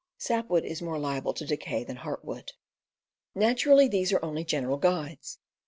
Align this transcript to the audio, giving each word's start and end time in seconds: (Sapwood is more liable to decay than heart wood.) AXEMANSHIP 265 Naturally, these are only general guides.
(Sapwood 0.17 0.65
is 0.65 0.81
more 0.81 0.97
liable 0.97 1.31
to 1.31 1.45
decay 1.45 1.83
than 1.83 1.97
heart 1.97 2.25
wood.) 2.25 2.53
AXEMANSHIP 3.35 3.59
265 3.61 3.69
Naturally, 3.85 3.87
these 3.87 4.11
are 4.11 4.25
only 4.25 4.43
general 4.43 4.77
guides. 4.77 5.37